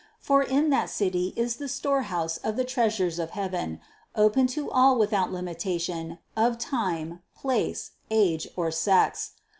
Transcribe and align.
For 0.17 0.41
in 0.41 0.71
that 0.71 0.89
City 0.89 1.31
is 1.35 1.57
the 1.57 1.67
storehouse 1.67 2.37
of 2.37 2.55
the 2.55 2.63
treasures 2.65 3.19
of 3.19 3.29
heaven, 3.37 3.79
open 4.15 4.47
to 4.47 4.67
all 4.71 4.97
without 4.97 5.31
limitation 5.31 6.17
of 6.35 6.57
time, 6.57 7.21
place, 7.35 7.91
age 8.09 8.47
or 8.55 8.71
sex. 8.71 9.33